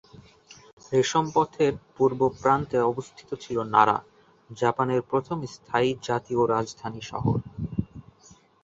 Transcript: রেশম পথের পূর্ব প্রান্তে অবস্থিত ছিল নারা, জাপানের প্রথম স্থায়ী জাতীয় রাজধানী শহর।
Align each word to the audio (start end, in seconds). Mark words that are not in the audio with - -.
রেশম 0.91 1.25
পথের 1.35 1.73
পূর্ব 1.95 2.19
প্রান্তে 2.41 2.77
অবস্থিত 2.91 3.29
ছিল 3.35 3.57
নারা, 3.73 3.97
জাপানের 4.49 5.01
প্রথম 5.01 5.37
স্থায়ী 5.47 5.89
জাতীয় 6.07 6.41
রাজধানী 6.47 7.01
শহর। 7.11 7.37